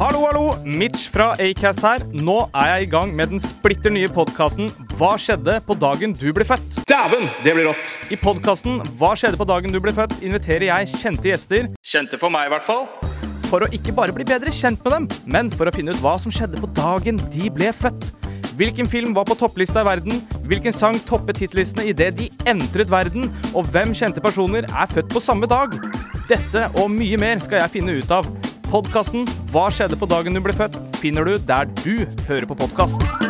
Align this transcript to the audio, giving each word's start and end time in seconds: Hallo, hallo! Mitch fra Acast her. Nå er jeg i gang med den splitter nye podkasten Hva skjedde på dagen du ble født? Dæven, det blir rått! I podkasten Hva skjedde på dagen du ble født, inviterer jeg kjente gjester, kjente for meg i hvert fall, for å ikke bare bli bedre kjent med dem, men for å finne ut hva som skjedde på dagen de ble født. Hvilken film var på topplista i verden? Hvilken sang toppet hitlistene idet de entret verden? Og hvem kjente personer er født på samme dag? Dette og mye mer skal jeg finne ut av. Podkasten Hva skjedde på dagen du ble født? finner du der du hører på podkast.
Hallo, 0.00 0.22
hallo! 0.24 0.54
Mitch 0.64 1.10
fra 1.12 1.34
Acast 1.44 1.82
her. 1.84 2.00
Nå 2.24 2.38
er 2.56 2.68
jeg 2.70 2.86
i 2.86 2.88
gang 2.94 3.10
med 3.12 3.34
den 3.34 3.42
splitter 3.44 3.92
nye 3.92 4.08
podkasten 4.08 4.70
Hva 4.96 5.10
skjedde 5.20 5.58
på 5.66 5.76
dagen 5.76 6.14
du 6.16 6.30
ble 6.32 6.46
født? 6.48 6.78
Dæven, 6.88 7.26
det 7.44 7.52
blir 7.52 7.68
rått! 7.68 7.90
I 8.08 8.16
podkasten 8.16 8.78
Hva 8.96 9.10
skjedde 9.20 9.36
på 9.36 9.44
dagen 9.50 9.74
du 9.74 9.76
ble 9.84 9.92
født, 9.92 10.22
inviterer 10.24 10.70
jeg 10.70 11.02
kjente 11.02 11.28
gjester, 11.28 11.68
kjente 11.84 12.16
for 12.16 12.32
meg 12.32 12.48
i 12.48 12.54
hvert 12.54 12.64
fall, 12.64 12.88
for 13.50 13.60
å 13.60 13.70
ikke 13.76 13.92
bare 13.92 14.16
bli 14.16 14.24
bedre 14.24 14.48
kjent 14.56 14.80
med 14.86 14.96
dem, 14.96 15.12
men 15.36 15.52
for 15.52 15.68
å 15.68 15.76
finne 15.76 15.92
ut 15.92 16.00
hva 16.00 16.16
som 16.22 16.32
skjedde 16.32 16.64
på 16.64 16.72
dagen 16.80 17.20
de 17.36 17.52
ble 17.52 17.68
født. 17.84 18.08
Hvilken 18.56 18.88
film 18.88 19.12
var 19.12 19.28
på 19.28 19.36
topplista 19.36 19.84
i 19.84 19.90
verden? 19.92 20.22
Hvilken 20.48 20.72
sang 20.72 20.96
toppet 21.04 21.44
hitlistene 21.44 21.90
idet 21.92 22.14
de 22.16 22.32
entret 22.48 22.88
verden? 22.88 23.28
Og 23.52 23.68
hvem 23.68 23.92
kjente 23.92 24.24
personer 24.24 24.64
er 24.64 24.94
født 24.96 25.12
på 25.12 25.20
samme 25.20 25.48
dag? 25.50 25.76
Dette 26.32 26.70
og 26.80 26.88
mye 26.88 27.20
mer 27.20 27.44
skal 27.44 27.66
jeg 27.66 27.76
finne 27.76 28.00
ut 28.00 28.16
av. 28.16 28.32
Podkasten 28.70 29.26
Hva 29.50 29.64
skjedde 29.74 29.98
på 29.98 30.06
dagen 30.06 30.36
du 30.36 30.42
ble 30.44 30.54
født? 30.54 30.78
finner 31.00 31.24
du 31.26 31.34
der 31.48 31.66
du 31.80 32.04
hører 32.28 32.46
på 32.46 32.54
podkast. 32.60 33.29